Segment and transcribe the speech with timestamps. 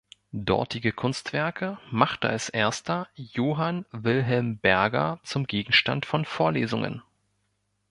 [0.33, 7.03] Dortige Kunstwerke machte als erster Johann Wilhelm Berger zum Gegenstand von Vorlesungen.